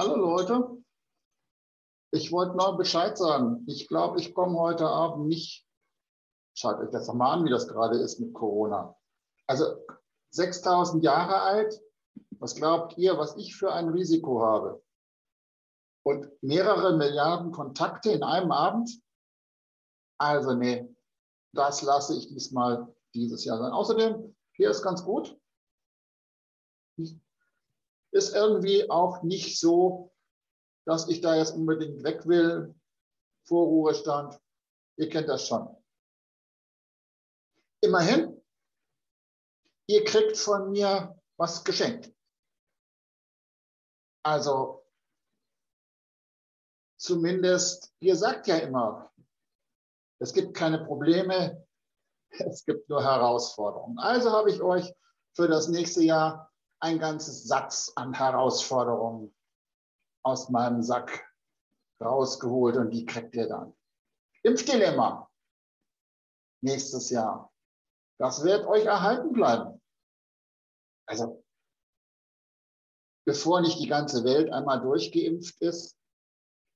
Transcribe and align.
Hallo 0.00 0.14
Leute, 0.14 0.80
ich 2.12 2.30
wollte 2.30 2.56
noch 2.56 2.76
Bescheid 2.76 3.18
sagen. 3.18 3.64
Ich 3.66 3.88
glaube, 3.88 4.20
ich 4.20 4.32
komme 4.32 4.56
heute 4.56 4.86
Abend 4.86 5.26
nicht. 5.26 5.66
Schaut 6.56 6.78
euch 6.78 6.90
das 6.90 7.08
doch 7.08 7.14
mal 7.14 7.32
an, 7.32 7.44
wie 7.44 7.50
das 7.50 7.66
gerade 7.66 7.98
ist 7.98 8.20
mit 8.20 8.32
Corona. 8.32 8.94
Also 9.48 9.84
6000 10.30 11.02
Jahre 11.02 11.40
alt, 11.40 11.82
was 12.38 12.54
glaubt 12.54 12.96
ihr, 12.96 13.18
was 13.18 13.36
ich 13.38 13.56
für 13.56 13.72
ein 13.72 13.88
Risiko 13.88 14.40
habe? 14.40 14.80
Und 16.04 16.30
mehrere 16.44 16.96
Milliarden 16.96 17.50
Kontakte 17.50 18.12
in 18.12 18.22
einem 18.22 18.52
Abend? 18.52 19.02
Also 20.16 20.54
nee, 20.54 20.94
das 21.52 21.82
lasse 21.82 22.16
ich 22.16 22.28
diesmal 22.28 22.94
dieses 23.14 23.44
Jahr 23.44 23.58
sein. 23.58 23.72
Außerdem, 23.72 24.36
hier 24.52 24.70
ist 24.70 24.84
ganz 24.84 25.02
gut 25.02 25.36
ist 28.12 28.34
irgendwie 28.34 28.88
auch 28.90 29.22
nicht 29.22 29.58
so, 29.58 30.12
dass 30.86 31.08
ich 31.08 31.20
da 31.20 31.36
jetzt 31.36 31.54
unbedingt 31.54 32.02
weg 32.02 32.26
will, 32.26 32.74
vor 33.44 33.66
Ruhestand. 33.66 34.38
Ihr 34.96 35.08
kennt 35.08 35.28
das 35.28 35.46
schon. 35.46 35.68
Immerhin, 37.80 38.42
ihr 39.86 40.04
kriegt 40.04 40.36
von 40.36 40.70
mir 40.70 41.20
was 41.36 41.64
geschenkt. 41.64 42.12
Also 44.24 44.84
zumindest, 46.98 47.94
ihr 48.00 48.16
sagt 48.16 48.46
ja 48.48 48.56
immer, 48.56 49.12
es 50.20 50.32
gibt 50.32 50.54
keine 50.54 50.84
Probleme, 50.84 51.66
es 52.30 52.64
gibt 52.64 52.88
nur 52.88 53.02
Herausforderungen. 53.02 53.98
Also 53.98 54.32
habe 54.32 54.50
ich 54.50 54.60
euch 54.60 54.92
für 55.34 55.48
das 55.48 55.68
nächste 55.68 56.02
Jahr 56.02 56.47
ein 56.80 56.98
ganzes 56.98 57.44
Satz 57.44 57.92
an 57.96 58.14
Herausforderungen 58.14 59.34
aus 60.24 60.48
meinem 60.50 60.82
Sack 60.82 61.26
rausgeholt 62.00 62.76
und 62.76 62.90
die 62.90 63.04
kriegt 63.04 63.34
ihr 63.34 63.48
dann. 63.48 63.74
Impfdilemma 64.42 65.28
nächstes 66.62 67.10
Jahr. 67.10 67.52
Das 68.18 68.42
wird 68.44 68.66
euch 68.66 68.84
erhalten 68.84 69.32
bleiben. 69.32 69.80
Also, 71.06 71.44
bevor 73.24 73.60
nicht 73.60 73.78
die 73.78 73.86
ganze 73.88 74.24
Welt 74.24 74.52
einmal 74.52 74.80
durchgeimpft 74.80 75.60
ist, 75.60 75.96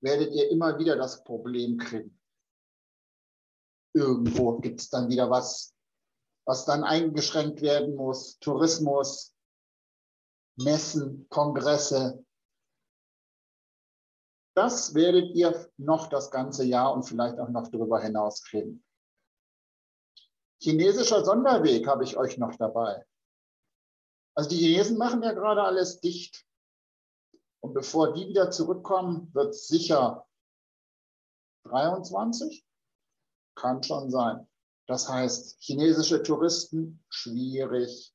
werdet 0.00 0.32
ihr 0.32 0.50
immer 0.50 0.78
wieder 0.78 0.96
das 0.96 1.22
Problem 1.24 1.78
kriegen. 1.78 2.18
Irgendwo 3.94 4.58
gibt 4.58 4.80
es 4.80 4.88
dann 4.88 5.08
wieder 5.08 5.30
was, 5.30 5.74
was 6.46 6.64
dann 6.64 6.82
eingeschränkt 6.82 7.60
werden 7.60 7.94
muss. 7.94 8.38
Tourismus, 8.38 9.34
Messen, 10.56 11.26
Kongresse. 11.28 12.24
Das 14.54 14.94
werdet 14.94 15.34
ihr 15.34 15.70
noch 15.78 16.08
das 16.08 16.30
ganze 16.30 16.64
Jahr 16.64 16.92
und 16.92 17.04
vielleicht 17.04 17.38
auch 17.38 17.48
noch 17.48 17.68
darüber 17.68 18.00
hinaus 18.00 18.42
kriegen. 18.42 18.84
Chinesischer 20.60 21.24
Sonderweg 21.24 21.86
habe 21.86 22.04
ich 22.04 22.16
euch 22.16 22.38
noch 22.38 22.54
dabei. 22.56 23.04
Also 24.34 24.50
die 24.50 24.58
Chinesen 24.58 24.96
machen 24.96 25.22
ja 25.22 25.32
gerade 25.32 25.62
alles 25.62 26.00
dicht. 26.00 26.46
Und 27.60 27.74
bevor 27.74 28.12
die 28.12 28.28
wieder 28.28 28.50
zurückkommen, 28.50 29.32
wird 29.34 29.50
es 29.50 29.68
sicher 29.68 30.26
23? 31.64 32.64
Kann 33.54 33.82
schon 33.82 34.10
sein. 34.10 34.48
Das 34.86 35.08
heißt, 35.08 35.60
chinesische 35.60 36.22
Touristen 36.22 37.04
schwierig. 37.08 38.12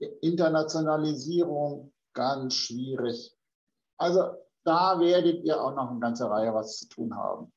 Internationalisierung 0.00 1.92
ganz 2.14 2.54
schwierig. 2.54 3.36
Also 3.98 4.36
da 4.64 4.98
werdet 5.00 5.44
ihr 5.44 5.60
auch 5.60 5.74
noch 5.74 5.90
eine 5.90 6.00
ganze 6.00 6.28
Reihe 6.28 6.54
was 6.54 6.78
zu 6.78 6.88
tun 6.88 7.14
haben. 7.14 7.52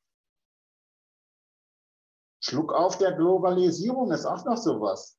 Schluck 2.44 2.74
auf 2.74 2.98
der 2.98 3.14
Globalisierung 3.14 4.12
ist 4.12 4.26
auch 4.26 4.44
noch 4.44 4.58
sowas. 4.58 5.18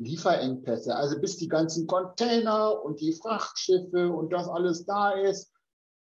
Lieferengpässe, 0.00 0.94
also 0.94 1.20
bis 1.20 1.36
die 1.36 1.48
ganzen 1.48 1.86
Container 1.86 2.82
und 2.82 3.00
die 3.00 3.12
Frachtschiffe 3.12 4.12
und 4.12 4.32
das 4.32 4.48
alles 4.48 4.84
da 4.86 5.12
ist, 5.12 5.52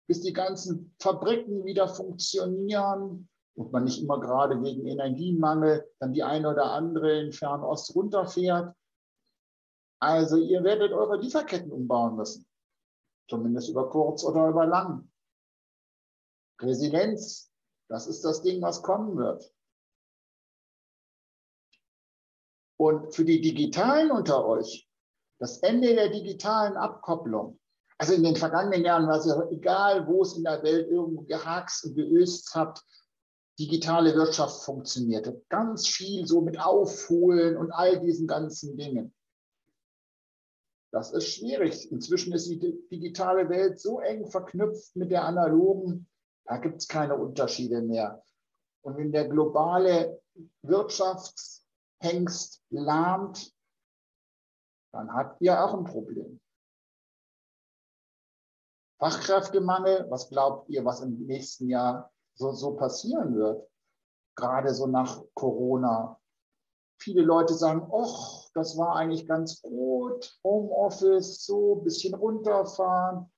bis 0.07 0.21
die 0.21 0.33
ganzen 0.33 0.95
Fabriken 0.99 1.65
wieder 1.65 1.87
funktionieren, 1.87 3.29
und 3.57 3.71
man 3.71 3.85
nicht 3.85 4.01
immer 4.01 4.19
gerade 4.19 4.61
wegen 4.61 4.85
Energiemangel 4.85 5.91
dann 5.99 6.13
die 6.13 6.23
eine 6.23 6.49
oder 6.51 6.71
andere 6.73 7.19
in 7.19 7.33
Fernost 7.33 7.93
runterfährt. 7.95 8.75
Also 9.99 10.37
ihr 10.37 10.63
werdet 10.63 10.93
eure 10.93 11.17
Lieferketten 11.17 11.71
umbauen 11.71 12.15
müssen, 12.15 12.47
zumindest 13.27 13.69
über 13.69 13.89
kurz 13.89 14.23
oder 14.23 14.47
über 14.49 14.67
lang. 14.67 15.11
Resilienz, 16.61 17.51
das 17.89 18.05
ist 18.05 18.23
das 18.23 18.43
Ding, 18.43 18.61
was 18.61 18.83
kommen 18.83 19.17
wird. 19.17 19.51
Und 22.79 23.15
für 23.15 23.25
die 23.25 23.41
Digitalen 23.41 24.11
unter 24.11 24.45
euch, 24.45 24.87
das 25.39 25.57
Ende 25.63 25.95
der 25.95 26.09
digitalen 26.09 26.77
Abkopplung. 26.77 27.59
Also 27.97 28.13
in 28.13 28.21
den 28.21 28.35
vergangenen 28.35 28.85
Jahren 28.85 29.07
war 29.07 29.17
es 29.17 29.25
ja 29.25 29.49
egal, 29.49 30.07
wo 30.07 30.21
es 30.21 30.37
in 30.37 30.43
der 30.43 30.61
Welt 30.61 30.87
irgendwo 30.89 31.23
gehaxt 31.23 31.85
und 31.85 31.95
geöst 31.95 32.53
habt, 32.53 32.83
digitale 33.59 34.15
Wirtschaft 34.15 34.63
funktionierte. 34.63 35.43
Ganz 35.49 35.87
viel 35.87 36.25
so 36.27 36.41
mit 36.41 36.59
Aufholen 36.59 37.57
und 37.57 37.71
all 37.71 37.99
diesen 37.99 38.27
ganzen 38.27 38.77
Dingen. 38.77 39.13
Das 40.91 41.11
ist 41.11 41.27
schwierig. 41.27 41.91
Inzwischen 41.91 42.33
ist 42.33 42.49
die 42.49 42.87
digitale 42.89 43.49
Welt 43.49 43.79
so 43.79 43.99
eng 43.99 44.27
verknüpft 44.27 44.95
mit 44.95 45.11
der 45.11 45.25
analogen, 45.25 46.07
da 46.45 46.57
gibt 46.57 46.77
es 46.77 46.87
keine 46.87 47.15
Unterschiede 47.15 47.81
mehr. 47.81 48.23
Und 48.81 48.97
wenn 48.97 49.11
der 49.11 49.27
globale 49.27 50.21
Wirtschaftshengst 50.61 52.63
lahmt, 52.69 53.53
dann 54.93 55.13
habt 55.13 55.41
ihr 55.41 55.61
auch 55.61 55.73
ein 55.73 55.83
Problem. 55.83 56.39
Fachkräftemangel, 58.99 60.05
was 60.09 60.29
glaubt 60.29 60.69
ihr, 60.69 60.85
was 60.85 61.01
im 61.01 61.25
nächsten 61.25 61.67
Jahr 61.67 62.13
so, 62.37 62.51
so 62.53 62.75
passieren 62.75 63.35
wird. 63.35 63.67
Gerade 64.35 64.73
so 64.73 64.87
nach 64.87 65.23
Corona. 65.33 66.19
Viele 66.99 67.21
Leute 67.21 67.53
sagen, 67.53 67.89
ach, 67.93 68.49
das 68.53 68.77
war 68.77 68.95
eigentlich 68.95 69.27
ganz 69.27 69.61
gut, 69.61 70.39
Homeoffice, 70.43 71.45
so 71.45 71.75
ein 71.75 71.83
bisschen 71.83 72.13
runterfahren. 72.13 73.31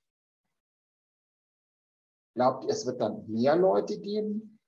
Glaubt 2.35 2.63
ihr, 2.63 2.69
es 2.69 2.85
wird 2.85 3.01
dann 3.01 3.27
mehr 3.27 3.55
Leute 3.55 3.99
geben? 3.99 4.59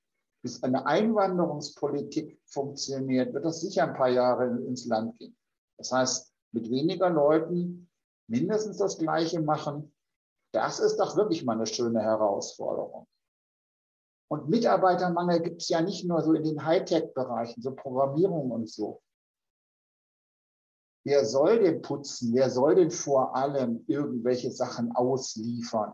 Bis 0.43 0.63
eine 0.63 0.85
Einwanderungspolitik 0.85 2.41
funktioniert, 2.45 3.33
wird 3.33 3.45
das 3.45 3.61
sicher 3.61 3.83
ein 3.83 3.93
paar 3.93 4.09
Jahre 4.09 4.47
ins 4.65 4.85
Land 4.87 5.17
gehen. 5.19 5.37
Das 5.77 5.91
heißt, 5.91 6.33
mit 6.51 6.69
weniger 6.69 7.09
Leuten 7.09 7.89
mindestens 8.27 8.77
das 8.77 8.97
Gleiche 8.97 9.41
machen, 9.41 9.93
das 10.53 10.79
ist 10.79 10.97
doch 10.97 11.15
wirklich 11.15 11.45
mal 11.45 11.53
eine 11.53 11.67
schöne 11.67 12.01
Herausforderung. 12.01 13.07
Und 14.31 14.47
Mitarbeitermangel 14.47 15.41
gibt 15.41 15.61
es 15.61 15.67
ja 15.67 15.81
nicht 15.81 16.05
nur 16.05 16.21
so 16.21 16.31
in 16.31 16.45
den 16.45 16.63
Hightech-Bereichen, 16.65 17.61
so 17.61 17.75
Programmierung 17.75 18.49
und 18.51 18.69
so. 18.69 19.01
Wer 21.05 21.25
soll 21.25 21.59
denn 21.59 21.81
putzen? 21.81 22.33
Wer 22.33 22.49
soll 22.49 22.75
denn 22.75 22.91
vor 22.91 23.35
allem 23.35 23.83
irgendwelche 23.87 24.49
Sachen 24.49 24.95
ausliefern? 24.95 25.93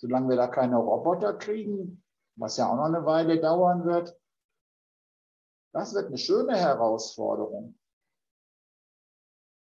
Solange 0.00 0.30
wir 0.30 0.36
da 0.36 0.48
keine 0.48 0.78
Roboter 0.78 1.34
kriegen, 1.34 2.02
was 2.34 2.56
ja 2.56 2.68
auch 2.68 2.74
noch 2.74 2.86
eine 2.86 3.06
Weile 3.06 3.40
dauern 3.40 3.84
wird. 3.84 4.18
Das 5.72 5.94
wird 5.94 6.06
eine 6.06 6.18
schöne 6.18 6.56
Herausforderung. 6.56 7.78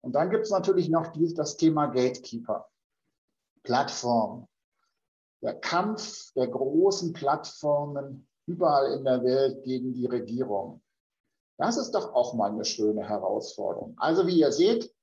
Und 0.02 0.14
dann 0.14 0.32
gibt 0.32 0.46
es 0.46 0.50
natürlich 0.50 0.90
noch 0.90 1.14
das 1.36 1.58
Thema 1.58 1.86
Gatekeeper, 1.86 2.68
Plattform 3.62 4.48
der 5.44 5.60
Kampf 5.60 6.32
der 6.34 6.48
großen 6.48 7.14
Plattformen 7.14 8.28
überall 8.48 8.94
in 8.94 9.04
der 9.04 9.24
Welt 9.24 9.64
gegen 9.64 9.94
die 9.94 10.06
Regierung. 10.06 10.82
Das 11.58 11.78
ist 11.78 11.92
doch 11.92 12.14
auch 12.14 12.34
mal 12.34 12.52
eine 12.52 12.66
schöne 12.66 13.08
Herausforderung. 13.08 13.96
Also 13.98 14.26
wie 14.26 14.40
ihr 14.40 14.52
seht, 14.52 14.94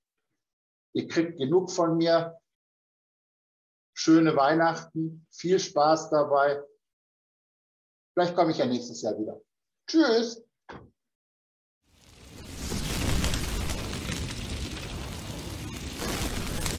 ihr 0.95 1.07
kriegt 1.07 1.39
genug 1.39 1.71
von 1.71 1.97
mir. 1.97 2.39
Schöne 3.95 4.35
Weihnachten, 4.35 5.27
viel 5.31 5.59
Spaß 5.59 6.11
dabei. 6.11 6.63
Vielleicht 8.15 8.35
komme 8.35 8.53
ich 8.53 8.59
ja 8.59 8.67
nächstes 8.67 9.03
Jahr 9.03 9.19
wieder. 9.19 9.41
Tschüss. 9.87 10.43